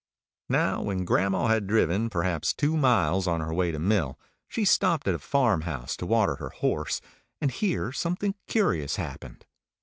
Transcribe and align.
Now 0.49 0.81
when 0.81 1.05
grandma 1.05 1.45
had 1.45 1.67
driven 1.67 2.09
perhaps 2.09 2.53
two 2.53 2.75
miles 2.75 3.27
on 3.27 3.39
her 3.39 3.53
way 3.53 3.71
to 3.71 3.77
mill, 3.77 4.17
she 4.47 4.65
stopped 4.65 5.07
at 5.07 5.13
a 5.13 5.19
farm 5.19 5.61
house 5.61 5.95
to 5.97 6.07
water 6.07 6.37
her 6.37 6.49
horse; 6.49 7.01
and 7.39 7.51
here 7.51 7.91
something 7.91 8.33
curious 8.47 8.95
happened. 8.95 9.45